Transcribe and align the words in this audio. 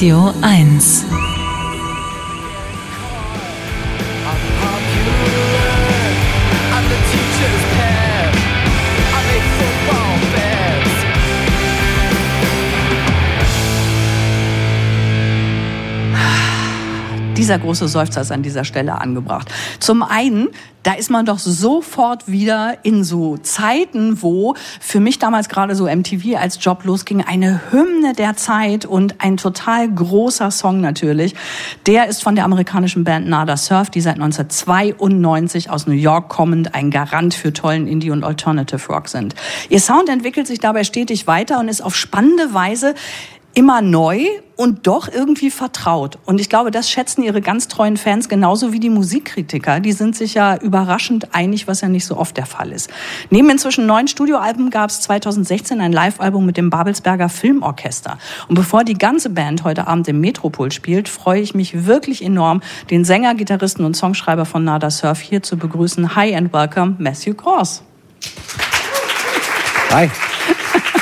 Radio 0.00 0.32
1. 0.40 1.39
dieser 17.50 17.58
große 17.58 17.88
Seufzer 17.88 18.20
ist 18.20 18.30
an 18.30 18.44
dieser 18.44 18.62
Stelle 18.62 19.00
angebracht. 19.00 19.52
Zum 19.80 20.04
einen, 20.04 20.50
da 20.84 20.92
ist 20.92 21.10
man 21.10 21.26
doch 21.26 21.40
sofort 21.40 22.28
wieder 22.28 22.78
in 22.84 23.02
so 23.02 23.38
Zeiten, 23.38 24.22
wo 24.22 24.54
für 24.78 25.00
mich 25.00 25.18
damals 25.18 25.48
gerade 25.48 25.74
so 25.74 25.86
MTV 25.86 26.38
als 26.38 26.64
Job 26.64 26.84
losging, 26.84 27.22
eine 27.22 27.60
Hymne 27.72 28.12
der 28.12 28.36
Zeit 28.36 28.86
und 28.86 29.16
ein 29.18 29.36
total 29.36 29.92
großer 29.92 30.52
Song 30.52 30.80
natürlich. 30.80 31.34
Der 31.86 32.06
ist 32.06 32.22
von 32.22 32.36
der 32.36 32.44
amerikanischen 32.44 33.02
Band 33.02 33.28
Nada 33.28 33.56
Surf, 33.56 33.90
die 33.90 34.00
seit 34.00 34.14
1992 34.14 35.70
aus 35.70 35.88
New 35.88 35.92
York 35.92 36.28
kommend 36.28 36.76
ein 36.76 36.92
Garant 36.92 37.34
für 37.34 37.52
tollen 37.52 37.88
Indie 37.88 38.12
und 38.12 38.22
Alternative 38.22 38.92
Rock 38.92 39.08
sind. 39.08 39.34
Ihr 39.70 39.80
Sound 39.80 40.08
entwickelt 40.08 40.46
sich 40.46 40.60
dabei 40.60 40.84
stetig 40.84 41.26
weiter 41.26 41.58
und 41.58 41.66
ist 41.66 41.82
auf 41.82 41.96
spannende 41.96 42.54
Weise 42.54 42.94
immer 43.54 43.82
neu 43.82 44.26
und 44.56 44.86
doch 44.86 45.08
irgendwie 45.08 45.50
vertraut. 45.50 46.18
Und 46.26 46.40
ich 46.40 46.48
glaube, 46.48 46.70
das 46.70 46.90
schätzen 46.90 47.22
ihre 47.22 47.40
ganz 47.40 47.66
treuen 47.66 47.96
Fans 47.96 48.28
genauso 48.28 48.72
wie 48.72 48.78
die 48.78 48.90
Musikkritiker. 48.90 49.80
Die 49.80 49.92
sind 49.92 50.14
sich 50.14 50.34
ja 50.34 50.56
überraschend 50.56 51.34
einig, 51.34 51.66
was 51.66 51.80
ja 51.80 51.88
nicht 51.88 52.06
so 52.06 52.16
oft 52.16 52.36
der 52.36 52.46
Fall 52.46 52.70
ist. 52.70 52.90
Neben 53.30 53.48
inzwischen 53.50 53.86
neun 53.86 54.06
Studioalben 54.06 54.70
gab 54.70 54.90
es 54.90 55.00
2016 55.00 55.80
ein 55.80 55.92
Live-Album 55.92 56.46
mit 56.46 56.56
dem 56.56 56.70
Babelsberger 56.70 57.28
Filmorchester. 57.28 58.18
Und 58.48 58.54
bevor 58.54 58.84
die 58.84 58.94
ganze 58.94 59.30
Band 59.30 59.64
heute 59.64 59.86
Abend 59.86 60.06
im 60.08 60.20
Metropol 60.20 60.70
spielt, 60.70 61.08
freue 61.08 61.40
ich 61.40 61.54
mich 61.54 61.86
wirklich 61.86 62.22
enorm, 62.22 62.62
den 62.90 63.04
Sänger, 63.04 63.34
Gitarristen 63.34 63.84
und 63.84 63.96
Songschreiber 63.96 64.44
von 64.44 64.62
Nada 64.62 64.90
Surf 64.90 65.20
hier 65.20 65.42
zu 65.42 65.56
begrüßen. 65.56 66.14
Hi 66.14 66.34
and 66.34 66.52
welcome, 66.52 66.96
Matthew 66.98 67.34
Cross. 67.34 67.82
Hi. 69.90 70.10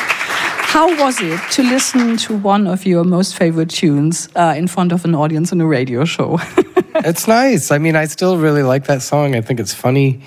How 0.69 0.87
was 1.03 1.19
it 1.23 1.41
to 1.53 1.63
listen 1.63 2.19
to 2.19 2.37
one 2.37 2.67
of 2.67 2.85
your 2.85 3.03
most 3.03 3.35
favorite 3.35 3.71
tunes 3.71 4.29
uh, 4.37 4.55
in 4.55 4.69
front 4.69 4.93
of 4.93 5.07
an 5.07 5.15
audience 5.15 5.51
on 5.51 5.63
a 5.63 5.67
radio 5.67 6.05
show? 6.05 6.39
it's 6.95 7.27
nice. 7.27 7.71
I 7.71 7.79
mean, 7.79 7.97
I 7.97 8.05
still 8.05 8.37
really 8.37 8.63
like 8.63 8.85
that 8.85 9.01
song. 9.01 9.35
I 9.35 9.41
think 9.41 9.61
it's 9.61 9.73
funny. 9.73 10.21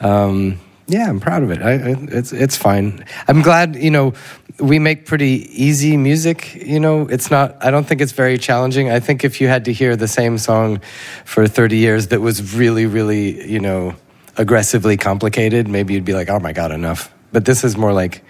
Um, 0.00 0.58
yeah, 0.88 1.08
I'm 1.08 1.20
proud 1.20 1.44
of 1.44 1.52
it. 1.52 1.62
I, 1.62 1.94
it's 2.10 2.32
it's 2.32 2.56
fine. 2.56 3.06
I'm 3.28 3.40
glad. 3.40 3.76
You 3.76 3.92
know, 3.92 4.14
we 4.58 4.80
make 4.80 5.06
pretty 5.06 5.46
easy 5.50 5.96
music. 5.96 6.56
You 6.56 6.80
know, 6.80 7.02
it's 7.02 7.30
not. 7.30 7.56
I 7.64 7.70
don't 7.70 7.86
think 7.86 8.00
it's 8.00 8.12
very 8.12 8.36
challenging. 8.36 8.90
I 8.90 8.98
think 8.98 9.22
if 9.22 9.40
you 9.40 9.46
had 9.46 9.64
to 9.66 9.72
hear 9.72 9.94
the 9.94 10.08
same 10.08 10.38
song 10.38 10.80
for 11.24 11.46
30 11.46 11.76
years 11.76 12.08
that 12.08 12.20
was 12.20 12.56
really, 12.56 12.86
really, 12.86 13.48
you 13.48 13.60
know, 13.60 13.94
aggressively 14.36 14.96
complicated, 14.96 15.68
maybe 15.68 15.94
you'd 15.94 16.04
be 16.04 16.14
like, 16.14 16.28
oh 16.28 16.40
my 16.40 16.52
god, 16.52 16.72
enough. 16.72 17.14
But 17.30 17.44
this 17.44 17.62
is 17.62 17.76
more 17.76 17.92
like 17.92 18.24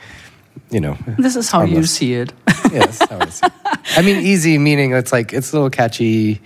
you 0.70 0.80
know. 0.80 0.96
This 1.18 1.36
is 1.36 1.50
how 1.50 1.58
harmless. 1.58 1.78
you 1.78 1.86
see 1.86 2.14
it. 2.14 2.32
yes, 2.72 3.00
I, 3.00 3.28
see 3.28 3.46
it. 3.46 3.52
I 3.96 4.02
mean, 4.02 4.24
easy 4.24 4.58
meaning 4.58 4.92
it's 4.92 5.12
like 5.12 5.32
it's 5.32 5.52
a 5.52 5.56
little 5.56 5.70
catchy. 5.70 6.40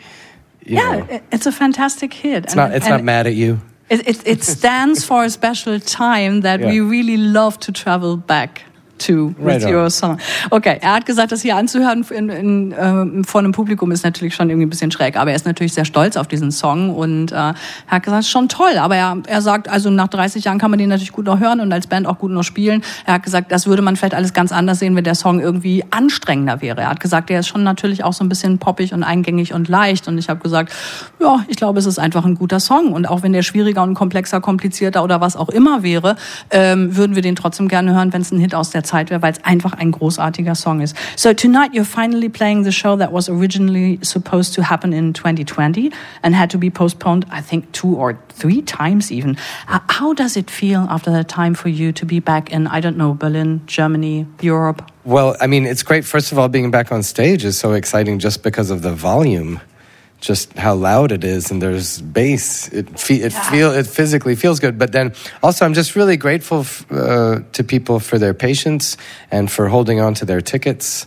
yeah, 0.64 0.98
know. 0.98 1.20
it's 1.32 1.46
a 1.46 1.52
fantastic 1.52 2.12
hit. 2.12 2.44
It's 2.44 2.54
and, 2.54 2.58
not. 2.58 2.74
It's 2.74 2.88
not 2.88 3.02
mad 3.02 3.26
at 3.26 3.34
you. 3.34 3.60
It, 3.90 4.06
it, 4.06 4.26
it 4.26 4.44
stands 4.44 5.04
for 5.04 5.24
a 5.24 5.30
special 5.30 5.80
time 5.80 6.42
that 6.42 6.60
yeah. 6.60 6.66
we 6.66 6.80
really 6.80 7.16
love 7.16 7.58
to 7.60 7.72
travel 7.72 8.18
back 8.18 8.62
to 8.98 9.34
with 9.38 9.62
right 9.62 9.64
your 9.64 9.90
song. 9.90 10.18
Okay, 10.50 10.78
er 10.80 10.94
hat 10.94 11.06
gesagt, 11.06 11.32
das 11.32 11.42
hier 11.42 11.56
anzuhören 11.56 12.04
in, 12.10 12.28
in, 12.28 12.72
äh, 12.72 13.24
vor 13.24 13.40
einem 13.40 13.52
Publikum 13.52 13.90
ist 13.92 14.04
natürlich 14.04 14.34
schon 14.34 14.50
irgendwie 14.50 14.66
ein 14.66 14.70
bisschen 14.70 14.90
schräg, 14.90 15.16
aber 15.16 15.30
er 15.30 15.36
ist 15.36 15.46
natürlich 15.46 15.72
sehr 15.72 15.84
stolz 15.84 16.16
auf 16.16 16.26
diesen 16.26 16.50
Song 16.50 16.94
und 16.94 17.32
äh, 17.32 17.34
er 17.34 17.54
hat 17.88 18.02
gesagt, 18.02 18.26
schon 18.26 18.48
toll, 18.48 18.78
aber 18.78 18.96
er, 18.96 19.16
er 19.26 19.42
sagt, 19.42 19.68
also 19.68 19.90
nach 19.90 20.08
30 20.08 20.44
Jahren 20.44 20.58
kann 20.58 20.70
man 20.70 20.78
den 20.78 20.88
natürlich 20.88 21.12
gut 21.12 21.26
noch 21.26 21.40
hören 21.40 21.60
und 21.60 21.72
als 21.72 21.86
Band 21.86 22.06
auch 22.06 22.18
gut 22.18 22.30
noch 22.30 22.42
spielen. 22.42 22.82
Er 23.06 23.14
hat 23.14 23.22
gesagt, 23.22 23.52
das 23.52 23.66
würde 23.66 23.82
man 23.82 23.96
vielleicht 23.96 24.14
alles 24.14 24.32
ganz 24.32 24.52
anders 24.52 24.78
sehen, 24.78 24.96
wenn 24.96 25.04
der 25.04 25.14
Song 25.14 25.40
irgendwie 25.40 25.84
anstrengender 25.90 26.60
wäre. 26.60 26.82
Er 26.82 26.90
hat 26.90 27.00
gesagt, 27.00 27.30
der 27.30 27.40
ist 27.40 27.48
schon 27.48 27.62
natürlich 27.62 28.04
auch 28.04 28.12
so 28.12 28.24
ein 28.24 28.28
bisschen 28.28 28.58
poppig 28.58 28.92
und 28.92 29.02
eingängig 29.02 29.54
und 29.54 29.68
leicht 29.68 30.08
und 30.08 30.18
ich 30.18 30.28
habe 30.28 30.40
gesagt, 30.40 30.72
ja, 31.20 31.44
ich 31.48 31.56
glaube, 31.56 31.78
es 31.78 31.86
ist 31.86 31.98
einfach 31.98 32.24
ein 32.24 32.34
guter 32.34 32.60
Song 32.60 32.92
und 32.92 33.08
auch 33.08 33.22
wenn 33.22 33.32
der 33.32 33.42
schwieriger 33.42 33.82
und 33.82 33.94
komplexer, 33.94 34.40
komplizierter 34.40 35.04
oder 35.04 35.20
was 35.20 35.36
auch 35.36 35.48
immer 35.48 35.82
wäre, 35.82 36.16
ähm, 36.50 36.96
würden 36.96 37.14
wir 37.14 37.22
den 37.22 37.36
trotzdem 37.36 37.68
gerne 37.68 37.94
hören, 37.94 38.12
wenn 38.12 38.22
es 38.22 38.30
ein 38.30 38.38
Hit 38.38 38.54
aus 38.54 38.70
der 38.70 38.82
Zeit 38.88 39.10
wäre, 39.10 39.22
weil 39.22 39.32
es 39.32 39.44
einfach 39.44 39.74
ein 39.74 39.92
großartiger 39.92 40.54
Song 40.54 40.80
ist. 40.80 40.96
So 41.16 41.32
tonight 41.32 41.72
you're 41.72 41.84
finally 41.84 42.28
playing 42.28 42.64
the 42.64 42.72
show 42.72 42.96
that 42.96 43.12
was 43.12 43.28
originally 43.28 43.98
supposed 44.02 44.54
to 44.54 44.62
happen 44.62 44.92
in 44.92 45.12
2020 45.12 45.90
and 46.22 46.34
had 46.34 46.50
to 46.50 46.58
be 46.58 46.70
postponed, 46.70 47.26
I 47.30 47.42
think, 47.42 47.72
two 47.72 47.96
or 47.96 48.16
three 48.28 48.62
times 48.62 49.10
even. 49.10 49.36
How 49.66 50.14
does 50.14 50.36
it 50.36 50.50
feel 50.50 50.86
after 50.88 51.10
that 51.12 51.28
time 51.28 51.54
for 51.54 51.68
you 51.68 51.92
to 51.92 52.06
be 52.06 52.20
back 52.20 52.50
in, 52.50 52.66
I 52.66 52.80
don't 52.80 52.96
know, 52.96 53.14
Berlin, 53.14 53.60
Germany, 53.66 54.26
Europe? 54.40 54.82
Well, 55.04 55.36
I 55.40 55.46
mean, 55.46 55.64
it's 55.66 55.82
great. 55.82 56.04
First 56.04 56.32
of 56.32 56.38
all, 56.38 56.48
being 56.48 56.70
back 56.70 56.92
on 56.92 57.02
stage 57.02 57.44
is 57.44 57.58
so 57.58 57.72
exciting 57.72 58.18
just 58.18 58.42
because 58.42 58.70
of 58.70 58.82
the 58.82 58.92
volume 58.92 59.60
just 60.20 60.52
how 60.58 60.74
loud 60.74 61.12
it 61.12 61.24
is 61.24 61.50
and 61.50 61.62
there's 61.62 62.00
bass. 62.00 62.68
It 62.72 62.98
fe- 62.98 63.22
it 63.22 63.32
yeah. 63.32 63.50
feel 63.50 63.70
it 63.72 63.86
physically 63.86 64.34
feels 64.36 64.60
good. 64.60 64.78
But 64.78 64.92
then 64.92 65.12
also 65.42 65.64
I'm 65.64 65.74
just 65.74 65.96
really 65.96 66.16
grateful 66.16 66.60
f- 66.60 66.84
uh, 66.90 67.40
to 67.52 67.64
people 67.64 68.00
for 68.00 68.18
their 68.18 68.34
patience 68.34 68.96
and 69.30 69.50
for 69.50 69.68
holding 69.68 70.00
on 70.00 70.14
to 70.14 70.24
their 70.24 70.40
tickets 70.40 71.06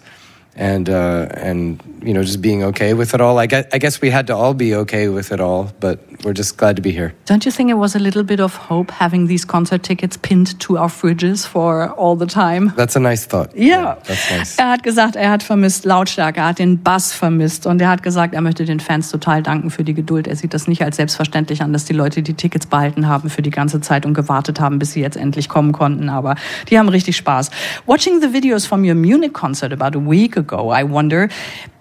and 0.55 0.89
uh, 0.89 1.27
and 1.33 1.81
you 2.03 2.13
know 2.13 2.23
just 2.23 2.41
being 2.41 2.63
okay 2.63 2.93
with 2.93 3.13
it 3.13 3.21
all. 3.21 3.39
I 3.39 3.45
guess, 3.45 3.65
I 3.71 3.77
guess 3.77 4.01
we 4.01 4.09
had 4.09 4.27
to 4.27 4.35
all 4.35 4.53
be 4.53 4.75
okay 4.75 5.07
with 5.07 5.31
it 5.31 5.39
all, 5.39 5.71
but 5.79 5.99
we're 6.23 6.33
just 6.33 6.57
glad 6.57 6.75
to 6.75 6.81
be 6.81 6.91
here. 6.91 7.13
Don't 7.25 7.45
you 7.45 7.51
think 7.51 7.69
it 7.69 7.77
was 7.77 7.95
a 7.95 7.99
little 7.99 8.23
bit 8.23 8.39
of 8.39 8.55
hope 8.55 8.91
having 8.91 9.27
these 9.27 9.45
concert 9.45 9.83
tickets 9.83 10.17
pinned 10.17 10.59
to 10.59 10.77
our 10.77 10.89
fridges 10.89 11.47
for 11.47 11.89
all 11.91 12.15
the 12.15 12.25
time? 12.25 12.73
That's 12.75 12.95
a 12.95 12.99
nice 12.99 13.25
thought. 13.25 13.55
Yeah. 13.55 13.95
that's 14.03 14.29
nice. 14.29 14.57
Er 14.57 14.69
hat 14.71 14.83
gesagt, 14.83 15.15
er 15.15 15.31
hat 15.31 15.43
vermisst 15.43 15.85
Lautstärke, 15.85 16.41
er 16.41 16.47
hat 16.47 16.59
den 16.59 16.83
Bass 16.83 17.13
vermisst 17.13 17.65
und 17.65 17.81
er 17.81 17.89
hat 17.89 18.03
gesagt, 18.03 18.33
er 18.33 18.41
möchte 18.41 18.65
den 18.65 18.79
Fans 18.79 19.09
total 19.09 19.43
danken 19.43 19.69
für 19.69 19.83
die 19.83 19.93
Geduld. 19.93 20.27
Er 20.27 20.35
sieht 20.35 20.53
das 20.53 20.67
nicht 20.67 20.83
als 20.83 20.97
selbstverständlich 20.97 21.61
an, 21.61 21.71
dass 21.71 21.85
die 21.85 21.93
Leute 21.93 22.21
die 22.21 22.33
Tickets 22.33 22.65
behalten 22.65 23.07
haben 23.07 23.29
für 23.29 23.41
die 23.41 23.51
ganze 23.51 23.79
Zeit 23.79 24.05
und 24.05 24.13
gewartet 24.13 24.59
haben, 24.59 24.79
bis 24.79 24.91
sie 24.91 25.01
jetzt 25.01 25.17
endlich 25.17 25.47
kommen 25.47 25.71
konnten. 25.71 26.09
Aber 26.09 26.35
die 26.69 26.77
haben 26.77 26.89
richtig 26.89 27.15
Spaß. 27.15 27.51
Watching 27.85 28.19
the 28.21 28.33
videos 28.33 28.65
from 28.65 28.83
your 28.83 28.95
Munich 28.95 29.33
concert 29.33 29.71
about 29.71 29.97
a 29.97 30.01
week 30.01 30.40
ago, 30.41 30.69
I 30.69 30.83
wonder, 30.83 31.29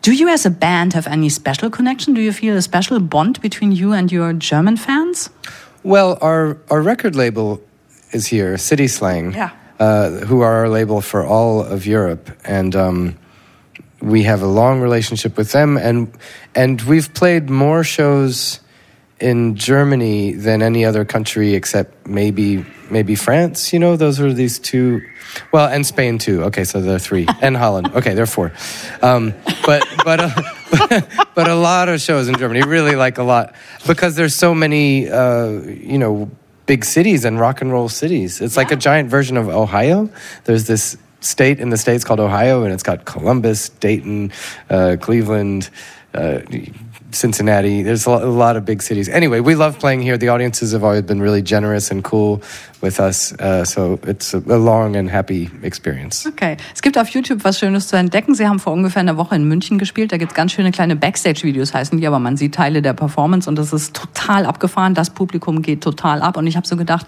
do 0.03 0.12
you 0.12 0.28
as 0.28 0.47
a 0.47 0.50
band 0.50 0.93
have 0.93 1.06
any 1.06 1.28
special 1.28 1.71
connection? 1.71 2.15
Do 2.15 2.21
you 2.21 2.32
feel 2.32 2.56
a 2.56 2.62
special 2.62 3.00
bond 3.00 3.41
between 3.41 3.72
you 3.72 3.93
and 3.93 4.12
your 4.12 4.32
German 4.32 4.76
fans? 4.76 5.31
Well, 5.82 6.19
our, 6.21 6.56
our 6.71 6.82
record 6.82 7.16
label 7.16 7.60
is 8.12 8.26
here, 8.26 8.56
City 8.59 8.88
Slang, 8.88 9.32
yeah. 9.32 9.50
uh, 9.78 10.10
who 10.26 10.41
are 10.41 10.54
our 10.54 10.69
label 10.69 11.00
for 11.00 11.26
all 11.26 11.62
of 11.62 11.87
Europe. 11.87 12.31
And 12.44 12.76
um, 12.76 13.16
we 14.00 14.22
have 14.25 14.43
a 14.43 14.47
long 14.47 14.81
relationship 14.81 15.37
with 15.37 15.53
them. 15.53 15.77
And, 15.77 16.12
and 16.54 16.81
we've 16.82 17.12
played 17.15 17.50
more 17.50 17.84
shows 17.84 18.60
in 19.21 19.56
Germany 19.56 20.32
than 20.32 20.62
any 20.62 20.84
other 20.84 21.04
country 21.04 21.54
except 21.54 22.06
maybe 22.06 22.65
maybe 22.91 23.15
France. 23.15 23.73
You 23.73 23.78
know, 23.78 23.97
those 23.97 24.21
are 24.21 24.33
these 24.33 24.59
two. 24.59 25.03
Well, 25.53 25.69
and 25.69 25.87
Spain 25.87 26.19
too. 26.19 26.45
Okay, 26.45 26.65
so 26.65 26.81
there 26.81 26.97
are 26.97 26.99
three, 26.99 27.27
and 27.43 27.56
Holland. 27.56 27.93
Okay, 27.95 28.15
there 28.15 28.25
are 28.25 28.27
four. 28.27 28.53
Um, 29.03 29.34
but 29.65 29.87
but 30.05 30.21
uh, 30.21 31.01
but 31.34 31.49
a 31.49 31.55
lot 31.55 31.89
of 31.89 32.01
shows 32.01 32.28
in 32.28 32.37
Germany, 32.37 32.62
really 32.62 32.97
like 32.97 33.19
a 33.19 33.23
lot, 33.23 33.55
because 33.87 34.17
there's 34.17 34.34
so 34.34 34.55
many. 34.55 35.09
Uh, 35.09 35.51
you 35.51 35.99
know, 35.99 36.31
big 36.67 36.84
cities 36.84 37.25
and 37.25 37.41
rock 37.41 37.61
and 37.61 37.73
roll 37.73 37.89
cities. 37.89 38.41
It's 38.41 38.56
like 38.56 38.71
a 38.71 38.77
giant 38.77 39.11
version 39.11 39.37
of 39.37 39.49
Ohio. 39.49 40.09
There's 40.45 40.69
this 40.69 40.97
state 41.21 41.59
in 41.59 41.71
the 41.71 41.77
states 41.77 42.05
called 42.05 42.21
Ohio, 42.21 42.62
and 42.62 42.72
it's 42.72 42.83
got 42.83 43.05
Columbus, 43.05 43.71
Dayton, 43.71 44.33
uh, 44.69 44.97
Cleveland. 45.01 45.69
Uh, 46.15 46.41
Cincinnati. 47.12 47.83
There's 47.83 48.07
a 48.07 48.27
lot 48.27 48.57
of 48.57 48.65
big 48.65 48.83
cities. 48.83 49.09
Anyway, 49.09 49.41
we 49.41 49.54
love 49.54 49.78
playing 49.78 50.03
here. 50.03 50.16
The 50.18 50.28
audiences 50.28 50.72
have 50.72 50.84
always 50.84 51.03
been 51.03 51.21
really 51.21 51.42
generous 51.42 51.91
and 51.91 52.03
cool 52.04 52.42
with 52.80 53.01
us. 53.01 53.33
Uh, 53.39 53.65
so 53.65 53.98
it's 54.04 54.34
a, 54.34 54.39
long 54.39 54.97
and 54.97 55.10
happy 55.10 55.51
experience. 55.62 56.27
Okay. 56.27 56.57
Es 56.74 56.83
gibt 56.83 56.98
auf 56.98 57.09
YouTube 57.09 57.45
was 57.45 57.59
Schönes 57.59 57.89
zu 57.89 57.97
entdecken. 57.97 58.34
Sie 58.34 58.47
haben 58.47 58.59
vor 58.59 58.72
ungefähr 58.72 59.01
einer 59.01 59.16
Woche 59.16 59.34
in 59.34 59.45
München 59.45 59.78
gespielt. 59.78 60.12
Da 60.12 60.16
gibt 60.16 60.33
es 60.33 60.36
ganz 60.36 60.53
schöne 60.53 60.71
kleine 60.71 60.97
Backstage-Videos, 60.97 61.74
heißen 61.74 61.98
die, 61.98 62.07
aber 62.07 62.18
man 62.18 62.36
sieht 62.36 62.54
Teile 62.54 62.83
der 62.83 62.92
Performance 62.92 63.48
und 63.48 63.57
das 63.57 63.72
ist 63.72 63.95
total 63.95 64.47
abgefahren. 64.47 64.95
Das 64.95 65.10
Publikum 65.10 65.62
geht 65.62 65.83
total 65.83 66.22
ab. 66.22 66.36
Und 66.36 66.47
ich 66.47 66.57
habe 66.57 66.66
so 66.66 66.77
gedacht, 66.77 67.07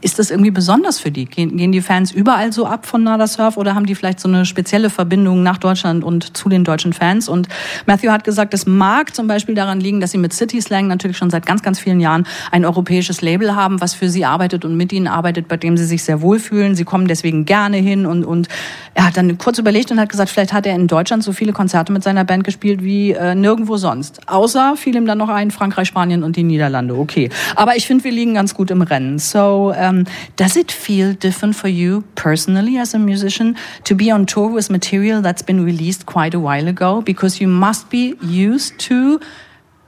ist 0.00 0.18
das 0.18 0.30
irgendwie 0.30 0.50
besonders 0.50 0.98
für 0.98 1.10
die? 1.10 1.26
Gehen, 1.26 1.56
gehen 1.56 1.70
die 1.70 1.82
Fans 1.82 2.10
überall 2.10 2.52
so 2.52 2.66
ab 2.66 2.86
von 2.86 3.02
Nada 3.02 3.26
Surf 3.26 3.58
oder 3.58 3.74
haben 3.74 3.84
die 3.84 3.94
vielleicht 3.94 4.20
so 4.20 4.28
eine 4.28 4.46
spezielle 4.46 4.88
Verbindung 4.88 5.42
nach 5.42 5.58
Deutschland 5.58 6.02
und 6.02 6.36
zu 6.36 6.48
den 6.48 6.64
deutschen 6.64 6.94
Fans? 6.94 7.28
Und 7.28 7.48
Matthew 7.84 8.10
hat 8.10 8.24
gesagt, 8.24 8.54
es 8.54 8.66
mag 8.66 9.14
zum 9.14 9.26
Beispiel 9.26 9.54
daran 9.54 9.78
liegen, 9.78 10.00
dass 10.00 10.12
sie 10.12 10.18
mit 10.18 10.32
City 10.32 10.62
Slang 10.62 10.86
natürlich 10.86 11.18
schon 11.18 11.28
seit 11.28 11.44
ganz, 11.44 11.62
ganz 11.62 11.78
vielen 11.78 12.00
Jahren 12.00 12.26
ein 12.50 12.64
europäisches 12.64 13.20
Label 13.20 13.54
haben, 13.54 13.80
was 13.80 13.92
für 13.92 14.08
sie 14.08 14.24
arbeitet 14.24 14.64
und 14.64 14.76
mit 14.76 14.92
ihnen 14.92 15.08
arbeitet, 15.08 15.46
bei 15.46 15.58
dem 15.58 15.76
sie 15.76 15.84
sich 15.84 16.02
sehr 16.02 16.22
wohlfühlen. 16.22 16.74
Sie 16.74 16.84
kommen 16.84 17.06
deswegen 17.06 17.44
gerne 17.44 17.76
hin 17.76 18.06
und, 18.06 18.24
und 18.24 18.48
er 18.94 19.06
hat 19.06 19.18
dann 19.18 19.36
kurz 19.36 19.58
überlegt 19.58 19.90
und 19.90 20.00
hat 20.00 20.08
gesagt, 20.08 20.30
vielleicht 20.30 20.54
hat 20.54 20.66
er 20.66 20.74
in 20.74 20.86
Deutschland 20.86 21.22
so 21.22 21.32
viele 21.32 21.52
Konzerte 21.52 21.92
mit 21.92 22.02
seiner 22.02 22.24
Band 22.24 22.44
gespielt 22.44 22.82
wie 22.82 23.12
äh, 23.12 23.34
nirgendwo 23.34 23.76
sonst. 23.76 24.26
Außer 24.26 24.74
fiel 24.76 24.96
ihm 24.96 25.06
dann 25.06 25.18
noch 25.18 25.28
ein 25.28 25.50
Frankreich, 25.50 25.88
Spanien 25.88 26.22
und 26.22 26.36
die 26.36 26.44
Niederlande. 26.44 26.96
Okay. 26.96 27.28
Aber 27.56 27.76
ich 27.76 27.86
finde, 27.86 28.04
wir 28.04 28.12
liegen 28.12 28.32
ganz 28.32 28.54
gut 28.54 28.70
im 28.70 28.80
Rennen. 28.80 29.18
So, 29.18 29.65
um, 29.74 30.06
does 30.36 30.56
it 30.56 30.70
feel 30.70 31.12
different 31.12 31.56
for 31.56 31.68
you 31.68 32.02
personally 32.14 32.76
as 32.76 32.94
a 32.94 32.98
musician 32.98 33.56
to 33.84 33.94
be 33.94 34.10
on 34.10 34.26
tour 34.26 34.48
with 34.48 34.70
material 34.70 35.22
that's 35.22 35.42
been 35.42 35.64
released 35.64 36.06
quite 36.06 36.34
a 36.34 36.40
while 36.40 36.68
ago? 36.68 37.00
Because 37.00 37.40
you 37.40 37.48
must 37.48 37.90
be 37.90 38.14
used 38.20 38.78
to 38.80 39.20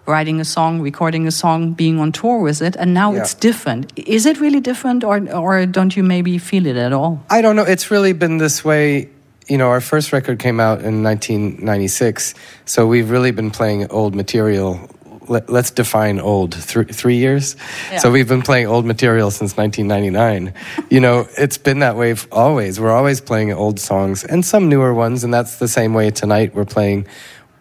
writing 0.08 0.40
a 0.40 0.44
song, 0.44 0.80
recording 0.80 1.26
a 1.26 1.30
song, 1.30 1.74
being 1.74 2.00
on 2.00 2.10
tour 2.10 2.40
with 2.40 2.62
it, 2.62 2.74
and 2.76 2.94
now 2.94 3.12
yeah. 3.12 3.20
it's 3.20 3.34
different. 3.34 3.92
Is 3.96 4.26
it 4.26 4.40
really 4.40 4.60
different, 4.60 5.04
or 5.04 5.20
or 5.32 5.66
don't 5.66 5.96
you 5.96 6.02
maybe 6.02 6.38
feel 6.38 6.66
it 6.66 6.76
at 6.76 6.92
all? 6.92 7.22
I 7.30 7.42
don't 7.42 7.54
know. 7.54 7.64
It's 7.64 7.90
really 7.90 8.14
been 8.14 8.38
this 8.38 8.64
way. 8.64 9.10
You 9.46 9.56
know, 9.56 9.68
our 9.68 9.80
first 9.80 10.12
record 10.12 10.38
came 10.38 10.60
out 10.60 10.82
in 10.82 11.02
1996, 11.02 12.34
so 12.64 12.86
we've 12.86 13.10
really 13.10 13.30
been 13.30 13.50
playing 13.50 13.90
old 13.90 14.14
material 14.14 14.90
let, 15.28 15.50
us 15.50 15.70
define 15.70 16.20
old 16.20 16.54
three, 16.54 16.84
three 16.84 17.16
years. 17.16 17.56
Yeah. 17.90 17.98
So 17.98 18.10
we've 18.10 18.28
been 18.28 18.42
playing 18.42 18.66
old 18.66 18.84
material 18.84 19.30
since 19.30 19.56
1999. 19.56 20.54
you 20.90 21.00
know, 21.00 21.28
it's 21.36 21.58
been 21.58 21.80
that 21.80 21.96
way 21.96 22.14
always. 22.32 22.80
We're 22.80 22.92
always 22.92 23.20
playing 23.20 23.52
old 23.52 23.80
songs 23.80 24.24
and 24.24 24.44
some 24.44 24.68
newer 24.68 24.94
ones, 24.94 25.24
and 25.24 25.32
that's 25.32 25.58
the 25.58 25.68
same 25.68 25.94
way 25.94 26.10
tonight. 26.10 26.54
We're 26.54 26.64
playing 26.64 27.06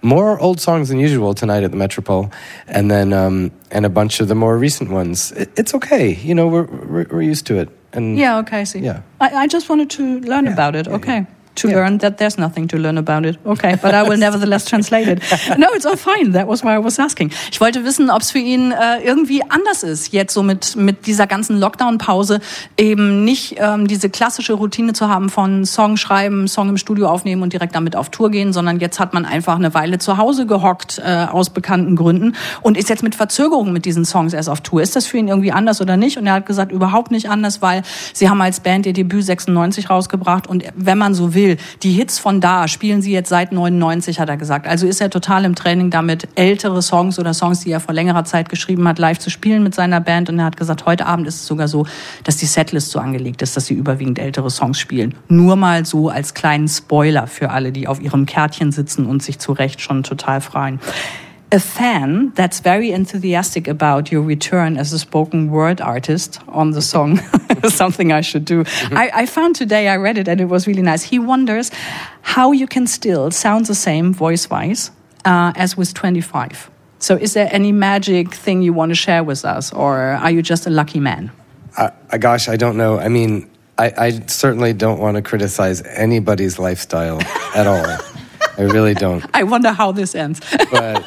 more 0.02 0.40
old 0.40 0.60
songs 0.60 0.90
than 0.90 1.00
usual 1.00 1.34
tonight 1.34 1.64
at 1.64 1.72
the 1.72 1.78
Metropole, 1.78 2.32
and 2.68 2.90
then 2.90 3.14
um, 3.14 3.52
and 3.72 3.86
a 3.86 3.90
bunch 3.90 4.20
of 4.20 4.28
the 4.28 4.36
more 4.36 4.58
recent 4.58 4.90
ones. 4.90 5.32
It, 5.32 5.50
it's 5.58 5.74
okay. 5.76 6.14
You 6.14 6.36
know, 6.36 6.48
we're, 6.48 6.64
we're, 6.64 7.08
we're 7.10 7.22
used 7.22 7.46
to 7.48 7.58
it. 7.58 7.70
And 7.94 8.18
yeah, 8.18 8.38
okay, 8.40 8.62
I 8.62 8.64
see. 8.64 8.80
Yeah, 8.80 9.02
I, 9.20 9.30
I 9.44 9.48
just 9.48 9.70
wanted 9.70 9.90
to 9.92 10.20
learn 10.22 10.46
yeah, 10.46 10.54
about 10.54 10.76
it. 10.76 10.88
Okay. 10.88 11.26
To 11.58 11.68
yeah. 11.68 11.78
learn 11.78 12.00
that 12.00 12.18
there's 12.18 12.38
nothing 12.38 12.68
to 12.68 12.78
learn 12.78 12.98
about 12.98 13.26
it. 13.26 13.38
Okay, 13.44 13.76
but 13.82 13.94
I 13.94 14.08
will 14.08 14.18
nevertheless 14.18 14.66
translate 14.66 15.08
it. 15.08 15.24
No, 15.58 15.68
it's 15.74 15.86
all 15.86 15.98
fine. 15.98 16.34
That 16.34 16.48
was 16.48 16.64
why 16.64 16.76
I 16.76 16.84
was 16.84 17.00
asking. 17.00 17.32
Ich 17.52 17.60
wollte 17.60 17.84
wissen, 17.84 18.10
ob 18.12 18.22
es 18.22 18.32
für 18.32 18.40
ihn 18.40 18.72
äh, 18.72 19.04
irgendwie 19.04 19.42
anders 19.50 19.82
ist, 19.82 20.14
jetzt 20.14 20.34
so 20.34 20.44
mit, 20.44 20.76
mit 20.76 21.08
dieser 21.08 21.26
ganzen 21.26 21.60
Lockdown-Pause 21.60 22.42
eben 22.78 23.24
nicht 23.24 23.56
ähm, 23.58 23.88
diese 23.88 24.10
klassische 24.10 24.54
Routine 24.54 24.94
zu 24.94 25.10
haben 25.10 25.30
von 25.30 25.66
Song 25.66 25.98
schreiben, 25.98 26.48
Song 26.48 26.70
im 26.70 26.78
Studio 26.78 27.08
aufnehmen 27.08 27.42
und 27.42 27.54
direkt 27.54 27.76
damit 27.76 27.96
auf 27.96 28.10
Tour 28.10 28.30
gehen, 28.30 28.54
sondern 28.54 28.80
jetzt 28.80 29.00
hat 29.00 29.14
man 29.14 29.26
einfach 29.26 29.56
eine 29.56 29.74
Weile 29.74 29.98
zu 29.98 30.18
Hause 30.18 30.46
gehockt 30.46 31.02
äh, 31.04 31.26
aus 31.32 31.50
bekannten 31.50 31.96
Gründen 31.96 32.36
und 32.62 32.78
ist 32.78 32.90
jetzt 32.90 33.04
mit 33.04 33.16
Verzögerung 33.16 33.72
mit 33.74 33.86
diesen 33.86 34.06
Songs 34.06 34.34
erst 34.34 34.50
auf 34.50 34.62
Tour. 34.62 34.82
Ist 34.82 34.96
das 34.96 35.08
für 35.08 35.18
ihn 35.18 35.28
irgendwie 35.28 35.52
anders 35.52 35.82
oder 35.82 35.98
nicht? 35.98 36.18
Und 36.18 36.28
er 36.28 36.34
hat 36.34 36.46
gesagt, 36.46 36.72
überhaupt 36.72 37.12
nicht 37.12 37.30
anders, 37.30 37.62
weil 37.62 37.82
sie 38.14 38.30
haben 38.30 38.42
als 38.42 38.60
Band 38.60 38.86
ihr 38.86 38.94
Debüt 38.94 39.24
96 39.24 39.90
rausgebracht 39.90 40.48
und 40.48 40.64
wenn 40.76 40.98
man 40.98 41.14
so 41.14 41.34
will, 41.34 41.47
will. 41.48 41.58
Die 41.84 41.92
Hits 41.92 42.20
von 42.20 42.42
da 42.42 42.68
spielen 42.68 43.02
sie 43.02 43.12
jetzt 43.12 43.30
seit 43.30 43.52
99, 43.52 44.20
hat 44.20 44.30
er 44.30 44.38
gesagt. 44.38 44.68
Also 44.68 44.86
ist 44.88 45.02
er 45.02 45.10
total 45.10 45.46
im 45.46 45.56
Training 45.56 45.90
damit, 45.90 46.28
ältere 46.36 46.82
Songs 46.82 47.18
oder 47.20 47.34
Songs, 47.34 47.62
die 47.62 47.72
er 47.72 47.80
vor 47.80 47.94
längerer 47.94 48.24
Zeit 48.24 48.50
geschrieben 48.50 48.88
hat, 48.88 49.00
live 49.00 49.20
zu 49.20 49.30
spielen 49.30 49.64
mit 49.64 49.74
seiner 49.74 50.02
Band. 50.02 50.30
Und 50.30 50.40
er 50.40 50.46
hat 50.46 50.58
gesagt, 50.58 50.86
heute 50.86 51.06
Abend 51.06 51.28
ist 51.28 51.36
es 51.36 51.48
sogar 51.48 51.68
so, 51.68 51.86
dass 52.24 52.38
die 52.38 52.46
Setlist 52.46 52.92
so 52.92 53.00
angelegt 53.00 53.42
ist, 53.42 53.58
dass 53.58 53.66
sie 53.66 53.74
überwiegend 53.74 54.20
ältere 54.20 54.50
Songs 54.50 54.80
spielen. 54.80 55.16
Nur 55.28 55.56
mal 55.56 55.86
so 55.86 56.10
als 56.10 56.34
kleinen 56.34 56.68
Spoiler 56.68 57.28
für 57.28 57.50
alle, 57.50 57.72
die 57.72 57.88
auf 57.88 58.02
ihrem 58.02 58.26
Kärtchen 58.26 58.72
sitzen 58.72 59.06
und 59.06 59.24
sich 59.24 59.40
zu 59.40 59.54
Recht 59.54 59.82
schon 59.82 60.04
total 60.04 60.42
freuen. 60.42 60.80
A 61.52 61.60
fan 61.60 62.32
that's 62.32 62.60
very 62.60 62.92
enthusiastic 62.92 63.68
about 63.68 64.12
your 64.12 64.22
return 64.22 64.78
as 64.78 64.92
a 64.92 65.00
spoken 65.00 65.50
word 65.50 65.80
artist 65.80 66.40
on 66.48 66.72
the 66.72 66.82
song, 66.82 67.18
something 67.70 68.12
I 68.12 68.22
should 68.22 68.44
do. 68.44 68.64
Mm-hmm. 68.64 68.98
I, 68.98 69.12
I, 69.14 69.26
found 69.26 69.56
today, 69.56 69.88
I 69.88 69.96
read 69.96 70.18
it 70.18 70.28
and 70.28 70.42
it 70.42 70.46
was 70.46 70.68
really 70.68 70.82
nice. 70.82 71.04
He 71.04 71.20
wonders 71.20 71.72
how 72.22 72.52
you 72.52 72.68
can 72.68 72.86
still 72.86 73.32
sound 73.32 73.66
the 73.68 73.76
same 73.76 74.14
voice 74.14 74.50
wise 74.50 74.92
uh, 75.24 75.54
as 75.56 75.78
with 75.78 75.94
25. 75.94 76.70
So, 77.00 77.16
is 77.16 77.34
there 77.34 77.48
any 77.52 77.72
magic 77.72 78.34
thing 78.34 78.62
you 78.62 78.74
want 78.74 78.90
to 78.90 78.96
share 78.96 79.24
with 79.24 79.46
us, 79.46 79.72
or 79.72 80.00
are 80.00 80.32
you 80.32 80.42
just 80.42 80.66
a 80.66 80.72
lucky 80.72 81.00
man? 81.00 81.32
Uh, 81.78 81.92
gosh, 82.18 82.50
I 82.50 82.58
don't 82.58 82.76
know. 82.76 82.98
I 82.98 83.08
mean, 83.08 83.50
I, 83.78 83.94
I 83.98 84.10
certainly 84.26 84.74
don't 84.74 85.00
want 85.00 85.16
to 85.16 85.22
criticize 85.22 85.84
anybody's 85.84 86.58
lifestyle 86.58 87.22
at 87.56 87.68
all. 87.68 87.98
I 88.58 88.64
really 88.64 88.94
don't. 88.94 89.26
I 89.34 89.44
wonder 89.44 89.72
how 89.72 89.92
this 89.92 90.16
ends. 90.16 90.42
but, 90.72 91.06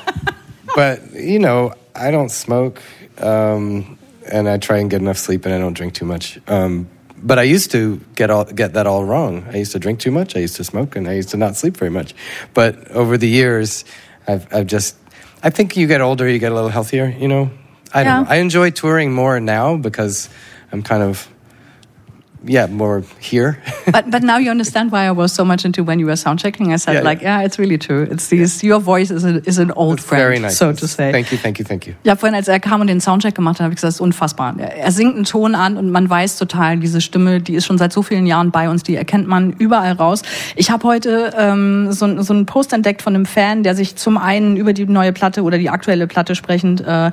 but 0.75 1.13
you 1.15 1.39
know, 1.39 1.75
I 1.95 2.11
don't 2.11 2.31
smoke, 2.31 2.83
um, 3.19 3.99
and 4.31 4.49
I 4.49 4.59
try 4.59 4.79
and 4.79 4.91
get 4.91 5.01
enough 5.01 5.19
sleep, 5.19 5.45
and 5.45 5.55
I 5.55 5.59
don't 5.59 5.75
drink 5.75 5.95
too 5.95 6.05
much. 6.05 6.39
Um, 6.47 6.89
but 7.23 7.39
I 7.39 7.43
used 7.43 7.71
to 7.73 8.01
get 8.15 8.31
all 8.31 8.45
get 8.45 8.75
that 8.75 8.87
all 8.87 9.05
wrong. 9.05 9.45
I 9.51 9.57
used 9.57 9.73
to 9.73 9.79
drink 9.79 10.01
too 10.01 10.11
much. 10.11 10.37
I 10.37 10.41
used 10.41 10.57
to 10.57 10.65
smoke, 10.65 10.97
and 10.97 11.09
I 11.09 11.13
used 11.15 11.31
to 11.31 11.37
not 11.37 11.57
sleep 11.57 11.77
very 11.77 11.91
much. 11.91 12.15
But 12.55 12.91
over 12.93 13.19
the 13.19 13.29
years, 13.29 13.85
I've 14.27 14.53
I've 14.53 14.67
just 14.67 14.97
I 15.43 15.51
think 15.51 15.77
you 15.77 15.87
get 15.87 16.01
older, 16.01 16.29
you 16.29 16.39
get 16.39 16.53
a 16.53 16.55
little 16.55 16.71
healthier. 16.71 17.07
You 17.07 17.29
know, 17.29 17.51
I 17.93 18.05
don't. 18.05 18.25
Know. 18.25 18.31
I 18.31 18.37
enjoy 18.37 18.71
touring 18.71 19.13
more 19.13 19.41
now 19.41 19.77
because 19.77 20.29
I'm 20.73 20.83
kind 20.83 21.03
of 21.03 21.29
yeah, 22.45 22.67
more 22.67 23.05
here. 23.19 23.59
but 23.93 24.11
but 24.11 24.23
now 24.23 24.39
you 24.39 24.51
understand 24.51 24.93
why 24.93 25.07
I 25.07 25.11
was 25.11 25.33
so 25.33 25.45
much 25.45 25.65
into 25.65 25.85
when 25.85 25.99
you 25.99 26.07
were 26.07 26.17
sound 26.17 26.39
checking. 26.39 26.73
I 26.73 26.77
said 26.77 26.95
yeah, 26.95 27.01
like, 27.03 27.23
yeah. 27.23 27.41
yeah, 27.41 27.47
it's 27.47 27.59
really 27.59 27.79
true. 27.79 28.03
It's 28.11 28.29
these 28.29 28.63
your 28.63 28.81
voice 28.81 29.11
is 29.11 29.25
a, 29.25 29.43
is 29.47 29.59
an 29.59 29.71
old 29.73 29.99
That's 29.99 30.09
friend, 30.09 30.43
nice. 30.43 30.57
so 30.57 30.73
to 30.73 30.89
say. 30.89 31.13
Thank 31.13 31.33
you, 31.33 31.39
thank 31.39 31.59
you, 31.59 31.65
thank 31.65 31.87
you. 31.87 31.95
Ja, 32.05 32.17
vorhin 32.17 32.35
als 32.35 32.49
er 32.49 32.61
kam 32.61 32.81
und 32.81 32.87
den 32.87 33.01
Soundcheck 33.01 33.35
gemacht 33.35 33.57
hat, 33.59 33.65
habe 33.65 33.73
ich 33.73 33.77
gesagt, 33.77 33.89
das 33.89 33.97
ist 33.97 34.01
unfassbar. 34.01 34.59
Er 34.59 34.93
singt 34.93 35.15
einen 35.17 35.25
Ton 35.25 35.55
an 35.55 35.77
und 35.77 35.91
man 35.91 36.09
weiß 36.09 36.37
total, 36.37 36.79
diese 36.79 37.01
Stimme, 37.01 37.41
die 37.41 37.55
ist 37.55 37.67
schon 37.67 37.79
seit 37.79 37.93
so 37.93 38.03
vielen 38.03 38.27
Jahren 38.27 38.51
bei 38.51 38.69
uns, 38.69 38.83
die 38.83 38.97
erkennt 38.97 39.27
man 39.27 39.53
überall 39.53 39.93
raus. 39.93 40.23
Ich 40.57 40.71
habe 40.71 40.87
heute 40.87 41.33
ähm, 41.37 41.93
so, 41.93 42.23
so 42.23 42.33
einen 42.33 42.47
Post 42.47 42.73
entdeckt 42.73 43.03
von 43.03 43.15
einem 43.15 43.27
Fan, 43.27 43.63
der 43.63 43.75
sich 43.75 43.97
zum 43.97 44.17
einen 44.19 44.57
über 44.57 44.73
die 44.73 44.87
neue 44.87 45.13
Platte 45.13 45.43
oder 45.43 45.59
die 45.59 45.71
aktuelle 45.71 46.07
Platte 46.07 46.35
sprechend 46.35 46.81
äh, 46.81 47.11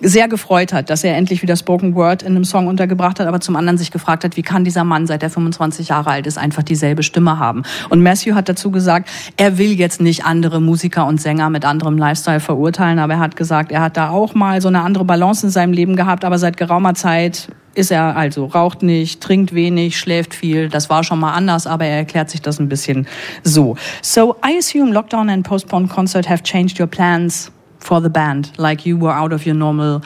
sehr 0.00 0.28
gefreut 0.28 0.72
hat, 0.72 0.90
dass 0.90 1.04
er 1.04 1.16
endlich 1.16 1.42
wieder 1.42 1.56
Spoken 1.56 1.94
Word 1.94 2.22
in 2.22 2.28
einem 2.28 2.44
Song 2.44 2.66
untergebracht 2.66 3.20
hat, 3.20 3.26
aber 3.26 3.40
zum 3.40 3.56
anderen 3.56 3.78
sich 3.78 3.90
gefragt 3.90 4.24
hat, 4.24 4.36
wie 4.36 4.42
kann 4.42 4.64
dieser 4.70 4.84
Mann, 4.84 5.08
seit 5.08 5.24
er 5.24 5.30
25 5.30 5.88
Jahre 5.88 6.10
alt 6.10 6.28
ist, 6.28 6.38
einfach 6.38 6.62
dieselbe 6.62 7.02
Stimme 7.02 7.40
haben. 7.40 7.64
Und 7.88 8.02
Matthew 8.04 8.34
hat 8.34 8.48
dazu 8.48 8.70
gesagt, 8.70 9.10
er 9.36 9.58
will 9.58 9.72
jetzt 9.72 10.00
nicht 10.00 10.24
andere 10.24 10.60
Musiker 10.60 11.06
und 11.06 11.20
Sänger 11.20 11.50
mit 11.50 11.64
anderem 11.64 11.98
Lifestyle 11.98 12.38
verurteilen, 12.38 13.00
aber 13.00 13.14
er 13.14 13.18
hat 13.18 13.34
gesagt, 13.34 13.72
er 13.72 13.80
hat 13.80 13.96
da 13.96 14.10
auch 14.10 14.34
mal 14.34 14.60
so 14.60 14.68
eine 14.68 14.82
andere 14.82 15.04
Balance 15.04 15.44
in 15.44 15.50
seinem 15.50 15.72
Leben 15.72 15.96
gehabt, 15.96 16.24
aber 16.24 16.38
seit 16.38 16.56
geraumer 16.56 16.94
Zeit 16.94 17.48
ist 17.74 17.90
er 17.90 18.16
also 18.16 18.46
raucht 18.46 18.82
nicht, 18.82 19.20
trinkt 19.20 19.54
wenig, 19.54 19.98
schläft 19.98 20.34
viel. 20.34 20.68
Das 20.68 20.88
war 20.88 21.02
schon 21.02 21.18
mal 21.18 21.32
anders, 21.32 21.66
aber 21.66 21.84
er 21.84 21.98
erklärt 21.98 22.30
sich 22.30 22.42
das 22.42 22.60
ein 22.60 22.68
bisschen 22.68 23.08
so. 23.42 23.76
So 24.02 24.36
I 24.46 24.58
assume 24.58 24.92
lockdown 24.92 25.30
and 25.30 25.44
postponed 25.44 25.90
concert 25.90 26.28
have 26.28 26.42
changed 26.44 26.78
your 26.78 26.86
plans 26.86 27.50
for 27.80 28.00
the 28.00 28.08
band, 28.08 28.52
like 28.56 28.86
you 28.86 29.00
were 29.00 29.16
out 29.16 29.32
of 29.32 29.46
your 29.46 29.54
normal 29.54 30.00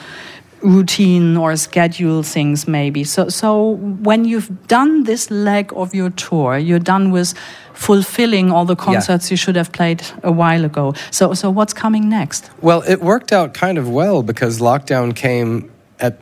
routine 0.65 1.37
or 1.37 1.55
schedule 1.55 2.23
things 2.23 2.67
maybe. 2.67 3.03
So 3.03 3.29
so 3.29 3.71
when 4.01 4.25
you've 4.25 4.67
done 4.67 5.03
this 5.03 5.29
leg 5.29 5.71
of 5.75 5.93
your 5.93 6.09
tour, 6.11 6.57
you're 6.57 6.79
done 6.79 7.11
with 7.11 7.33
fulfilling 7.73 8.51
all 8.51 8.65
the 8.65 8.75
concerts 8.75 9.29
yeah. 9.29 9.33
you 9.33 9.37
should 9.37 9.55
have 9.55 9.71
played 9.71 10.03
a 10.23 10.31
while 10.31 10.65
ago. 10.65 10.93
So 11.11 11.33
so 11.33 11.49
what's 11.49 11.73
coming 11.73 12.09
next? 12.09 12.49
Well, 12.61 12.83
it 12.87 13.01
worked 13.01 13.31
out 13.31 13.53
kind 13.53 13.77
of 13.77 13.89
well 13.89 14.23
because 14.23 14.59
lockdown 14.59 15.15
came 15.15 15.71
at 15.99 16.19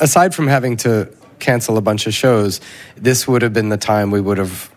aside 0.00 0.34
from 0.34 0.46
having 0.48 0.76
to 0.78 1.08
cancel 1.38 1.76
a 1.76 1.80
bunch 1.80 2.06
of 2.06 2.14
shows, 2.14 2.60
this 2.96 3.28
would 3.28 3.42
have 3.42 3.52
been 3.52 3.68
the 3.68 3.76
time 3.76 4.10
we 4.10 4.20
would 4.20 4.38
have 4.38 4.70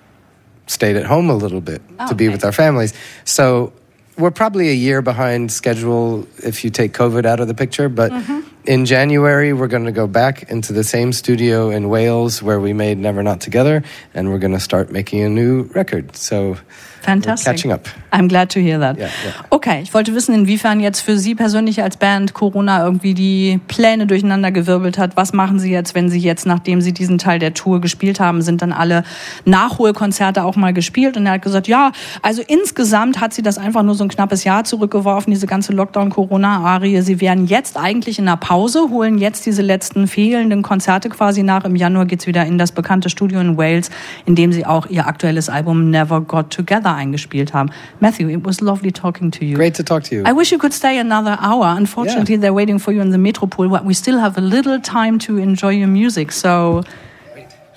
stayed 0.68 0.96
at 0.96 1.06
home 1.06 1.30
a 1.30 1.36
little 1.36 1.62
bit 1.62 1.82
oh, 2.00 2.08
to 2.08 2.16
be 2.16 2.26
okay. 2.26 2.34
with 2.34 2.46
our 2.46 2.52
families. 2.52 2.94
So 3.26 3.74
we're 4.18 4.32
probably 4.32 4.70
a 4.70 4.74
year 4.74 5.02
behind 5.02 5.52
schedule 5.52 6.28
if 6.44 6.64
you 6.64 6.70
take 6.70 6.94
COVID 6.94 7.26
out 7.26 7.40
of 7.40 7.48
the 7.48 7.54
picture, 7.54 7.90
but 7.90 8.12
mm-hmm. 8.12 8.42
In 8.70 8.86
January 8.86 9.52
we're 9.52 9.68
going 9.68 9.86
to 9.86 9.92
go 9.92 10.06
back 10.06 10.52
into 10.52 10.74
the 10.74 10.84
same 10.84 11.12
studio 11.12 11.72
in 11.72 11.90
Wales 11.90 12.44
where 12.44 12.60
we 12.60 12.72
made 12.72 13.00
Never 13.00 13.24
Not 13.24 13.42
Together, 13.42 13.82
and 14.14 14.30
we're 14.30 14.38
going 14.38 14.54
to 14.54 14.60
start 14.60 14.92
making 14.92 15.24
a 15.24 15.30
new 15.30 15.64
record. 15.74 16.16
So 16.16 16.56
fantastic, 17.02 17.54
catching 17.54 17.72
up. 17.72 17.88
I'm 18.12 18.28
glad 18.28 18.50
to 18.52 18.60
hear 18.60 18.80
that. 18.80 18.98
Yeah, 18.98 19.08
yeah. 19.26 19.34
Okay, 19.50 19.82
ich 19.82 19.94
wollte 19.94 20.14
wissen, 20.16 20.34
inwiefern 20.34 20.80
jetzt 20.80 21.02
für 21.02 21.18
Sie 21.18 21.36
persönlich 21.36 21.82
als 21.84 21.98
Band 21.98 22.34
Corona 22.34 22.84
irgendwie 22.84 23.14
die 23.14 23.60
Pläne 23.68 24.08
durcheinander 24.08 24.52
gewirbelt 24.52 24.98
hat. 24.98 25.16
Was 25.16 25.34
machen 25.34 25.60
Sie 25.60 25.72
jetzt, 25.72 25.96
wenn 25.96 26.10
Sie 26.10 26.20
jetzt, 26.20 26.46
nachdem 26.46 26.82
Sie 26.82 26.94
diesen 26.94 27.18
Teil 27.18 27.40
der 27.40 27.54
Tour 27.54 27.82
gespielt 27.82 28.20
haben, 28.20 28.42
sind 28.42 28.62
dann 28.62 28.72
alle 28.72 29.04
Nachholkonzerte 29.46 30.44
auch 30.44 30.56
mal 30.56 30.74
gespielt? 30.74 31.18
Und 31.18 31.26
er 31.26 31.34
hat 31.34 31.42
gesagt, 31.42 31.68
ja, 31.68 31.92
also 32.22 32.42
insgesamt 32.46 33.22
hat 33.22 33.34
sie 33.34 33.42
das 33.42 33.58
einfach 33.58 33.84
nur 33.84 33.96
so 33.96 34.04
ein 34.04 34.10
knappes 34.10 34.44
Jahr 34.44 34.64
zurückgeworfen, 34.64 35.32
diese 35.32 35.48
ganze 35.48 35.74
Lockdown-Corona-Arie. 35.74 37.02
Sie 37.02 37.22
wären 37.22 37.46
jetzt 37.46 37.78
eigentlich 37.78 38.20
in 38.20 38.28
einer 38.28 38.38
Pause, 38.38 38.90
holen 38.90 39.18
jetzt 39.18 39.46
diese 39.46 39.62
letzten 39.62 40.08
fehlenden 40.08 40.62
Konzerte 40.62 41.10
quasi 41.10 41.44
nach. 41.44 41.66
Im 41.66 41.76
Januar 41.76 42.06
geht's 42.06 42.28
wieder 42.28 42.46
in 42.46 42.58
das 42.58 42.72
bekannte 42.72 43.10
Studio 43.10 43.40
in 43.40 43.58
Wales, 43.58 43.90
in 44.26 44.36
dem 44.36 44.52
Sie 44.52 44.66
auch 44.66 44.88
Ihr 44.88 45.08
aktuelles 45.08 45.50
Album 45.50 45.90
Never 45.90 46.22
Got 46.22 46.52
Together 46.52 46.89
eingespielt 46.96 47.54
haben. 47.54 47.72
Matthew, 48.00 48.30
it 48.30 48.46
was 48.46 48.62
lovely 48.62 48.92
talking 48.92 49.32
to 49.32 49.46
you. 49.46 49.56
Great 49.56 49.76
to 49.76 49.84
talk 49.84 50.04
to 50.04 50.16
you. 50.16 50.24
I 50.26 50.34
wish 50.34 50.52
you 50.52 50.58
could 50.58 50.74
stay 50.74 51.00
another 51.00 51.38
hour. 51.40 51.76
Unfortunately, 51.78 52.36
yeah. 52.36 52.42
they're 52.42 52.54
waiting 52.54 52.80
for 52.80 52.92
you 52.92 53.02
in 53.02 53.12
the 53.12 53.18
Metropole, 53.18 53.70
but 53.70 53.86
we 53.86 53.94
still 53.94 54.20
have 54.20 54.38
a 54.38 54.42
little 54.42 54.80
time 54.80 55.20
to 55.20 55.38
enjoy 55.38 55.70
your 55.70 55.88
music. 55.88 56.32
So 56.32 56.84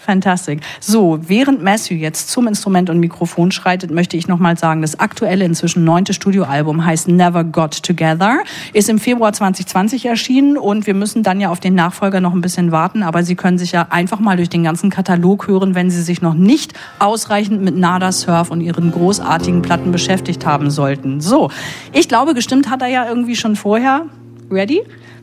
Fantastic. 0.04 0.60
So, 0.80 1.20
während 1.22 1.62
Matthew 1.62 1.94
jetzt 1.94 2.28
zum 2.28 2.48
Instrument 2.48 2.90
und 2.90 2.98
Mikrofon 2.98 3.52
schreitet, 3.52 3.92
möchte 3.92 4.16
ich 4.16 4.26
nochmal 4.26 4.58
sagen, 4.58 4.82
das 4.82 4.98
aktuelle 4.98 5.44
inzwischen 5.44 5.84
neunte 5.84 6.12
Studioalbum 6.12 6.84
heißt 6.84 7.06
Never 7.06 7.44
Got 7.44 7.84
Together, 7.84 8.40
ist 8.72 8.88
im 8.88 8.98
Februar 8.98 9.32
2020 9.32 10.06
erschienen 10.06 10.58
und 10.58 10.88
wir 10.88 10.94
müssen 10.94 11.22
dann 11.22 11.40
ja 11.40 11.50
auf 11.50 11.60
den 11.60 11.76
Nachfolger 11.76 12.20
noch 12.20 12.34
ein 12.34 12.40
bisschen 12.40 12.72
warten, 12.72 13.04
aber 13.04 13.22
Sie 13.22 13.36
können 13.36 13.58
sich 13.58 13.70
ja 13.70 13.86
einfach 13.90 14.18
mal 14.18 14.36
durch 14.36 14.48
den 14.48 14.64
ganzen 14.64 14.90
Katalog 14.90 15.46
hören, 15.46 15.76
wenn 15.76 15.88
Sie 15.88 16.02
sich 16.02 16.20
noch 16.20 16.34
nicht 16.34 16.72
ausreichend 16.98 17.62
mit 17.62 17.76
Nada 17.76 18.10
Surf 18.10 18.50
und 18.50 18.60
Ihren 18.60 18.90
großartigen 18.90 19.62
Platten 19.62 19.92
beschäftigt 19.92 20.44
haben 20.44 20.72
sollten. 20.72 21.20
So, 21.20 21.48
ich 21.92 22.08
glaube, 22.08 22.34
gestimmt 22.34 22.68
hat 22.68 22.82
er 22.82 22.88
ja 22.88 23.06
irgendwie 23.08 23.36
schon 23.36 23.54
vorher. 23.54 24.06
Ready? 24.50 24.82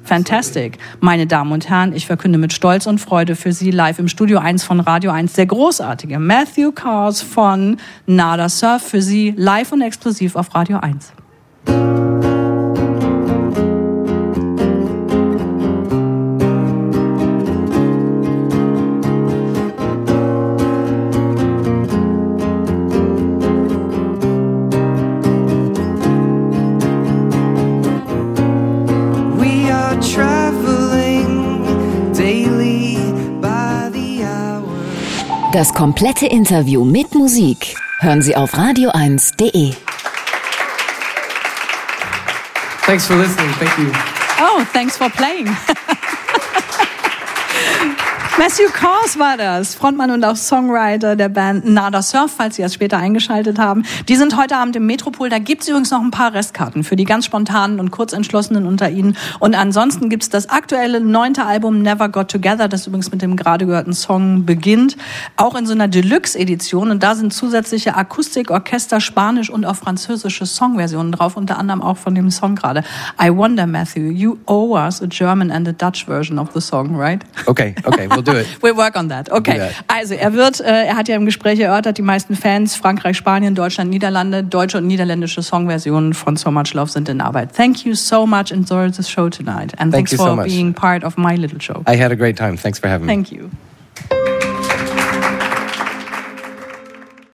Fantastic. 0.10 0.80
Meine 1.01 1.28
Damen 1.28 1.51
und 1.51 1.70
Herren, 1.70 1.94
ich 1.94 2.08
verkünde 2.08 2.39
mit 2.39 2.51
Stolz 2.51 2.88
und 2.88 2.98
Freude 2.98 3.36
für 3.36 3.54
Sie 3.54 3.70
live 3.70 4.00
im 4.00 4.08
Studio 4.08 4.39
1 4.39 4.63
von 4.63 4.80
Radio 4.80 5.12
1 5.12 5.34
der 5.34 5.46
großartige 5.46 6.18
Matthew 6.18 6.72
Cars 6.72 7.22
von 7.22 7.78
Nada 8.08 8.50
Surf 8.50 8.82
für 8.82 9.04
Sie 9.04 9.36
live 9.38 9.72
und 9.72 9.82
exklusiv 9.82 10.36
auf 10.36 10.56
Radio 10.56 10.80
1. 10.80 12.09
Das 35.51 35.74
komplette 35.74 36.27
Interview 36.27 36.86
mit 36.86 37.15
Musik 37.15 37.75
hören 38.01 38.22
Sie 38.22 38.36
auf 38.36 38.53
radio1.de. 38.53 39.74
Thanks 42.86 43.08
for 43.08 43.15
listening. 43.15 43.51
Thank 43.60 43.75
you. 43.79 43.91
Oh, 44.39 44.63
thanks 44.74 44.96
for 44.96 45.10
playing. 45.10 45.48
Matthew 48.39 48.69
Kors 48.72 49.19
war 49.19 49.36
das, 49.36 49.75
Frontmann 49.75 50.12
und 50.12 50.24
auch 50.24 50.38
Songwriter 50.38 51.17
der 51.17 51.27
Band 51.27 51.65
Nada 51.65 52.01
Surf, 52.01 52.36
falls 52.38 52.55
Sie 52.55 52.62
erst 52.62 52.75
später 52.75 52.98
eingeschaltet 52.98 53.60
haben. 53.60 53.84
Die 54.08 54.15
sind 54.15 54.38
heute 54.38 54.55
Abend 54.55 54.77
im 54.77 54.86
Metropol. 54.86 55.27
Da 55.27 55.39
gibt's 55.39 55.67
übrigens 55.67 55.91
noch 55.91 56.00
ein 56.00 56.10
paar 56.10 56.34
Restkarten 56.34 56.86
für 56.86 56.96
die 56.96 57.03
ganz 57.03 57.25
spontanen 57.25 57.81
und 57.81 57.91
kurzentschlossenen 57.91 58.65
unter 58.65 58.89
Ihnen. 58.91 59.17
Und 59.39 59.55
ansonsten 59.55 60.08
gibt's 60.08 60.29
das 60.29 60.48
aktuelle 60.48 61.01
neunte 61.01 61.46
Album 61.46 61.81
Never 61.81 62.08
Got 62.08 62.31
Together, 62.31 62.69
das 62.69 62.88
übrigens 62.88 63.12
mit 63.12 63.22
dem 63.22 63.36
gerade 63.36 63.65
gehörten 63.65 63.91
Song 63.91 64.46
beginnt, 64.46 64.96
auch 65.36 65.55
in 65.55 65.65
so 65.65 65.74
einer 65.74 65.89
Deluxe-Edition. 65.89 66.91
Und 66.91 67.03
da 67.03 67.15
sind 67.15 67.34
zusätzliche 67.34 67.98
Akustik, 67.98 68.51
Orchester, 68.51 69.01
Spanisch 69.01 69.50
und 69.50 69.65
auch 69.65 69.75
französische 69.75 70.46
Songversionen 70.46 71.12
drauf, 71.12 71.36
unter 71.36 71.58
anderem 71.58 71.81
auch 71.81 71.98
von 71.98 72.15
dem 72.15 72.31
Song 72.31 72.55
gerade. 72.55 72.86
I 73.22 73.36
wonder, 73.36 73.67
Matthew, 73.67 74.12
you 74.12 74.38
owe 74.46 74.79
us 74.79 75.01
a 75.01 75.08
German 75.08 75.51
and 75.51 75.67
a 75.67 75.74
Dutch 75.74 76.05
version 76.05 76.39
of 76.39 76.51
the 76.53 76.62
song, 76.62 76.96
right? 76.96 77.22
Okay, 77.46 77.75
okay, 77.84 78.08
we'll 78.10 78.28
do 78.31 78.38
it. 78.39 78.48
We'll 78.62 78.75
work 78.75 78.95
on 78.95 79.09
that. 79.09 79.31
Okay. 79.31 79.57
That. 79.57 79.71
Also 79.88 80.13
er 80.15 80.33
wird, 80.33 80.59
äh, 80.59 80.86
er 80.88 80.95
hat 80.95 81.07
ja 81.07 81.15
im 81.15 81.25
Gespräch 81.25 81.59
erörtert, 81.59 81.98
die 81.98 82.01
meisten 82.01 82.36
Fans 82.36 82.75
Frankreich, 82.75 83.17
Spanien, 83.17 83.55
Deutschland, 83.55 83.89
Niederlande, 83.89 84.43
deutsche 84.43 84.77
und 84.77 84.88
niederländische 84.88 85.41
Songversionen 85.41 86.13
von 86.13 86.36
So 86.36 86.51
Much 86.51 86.74
Love 86.74 86.89
sind 86.91 87.09
in 87.09 87.21
Arbeit. 87.21 87.55
Thank 87.55 87.86
you 87.86 87.95
so 87.95 88.25
much. 88.25 88.51
Enjoy 88.51 88.91
the 88.91 89.03
show 89.03 89.29
tonight, 89.29 89.74
and 89.77 89.91
Thank 89.91 90.09
thanks 90.09 90.15
for 90.15 90.36
so 90.38 90.43
being 90.43 90.74
part 90.74 91.03
of 91.03 91.17
my 91.17 91.36
little 91.36 91.59
show. 91.59 91.83
I 91.88 91.95
had 91.95 92.12
a 92.12 92.15
great 92.15 92.38
time. 92.38 92.57
Thanks 92.57 92.79
for 92.79 92.89
having 92.89 93.07
me. 93.07 93.13
Thank 93.13 93.31
you. 93.31 93.50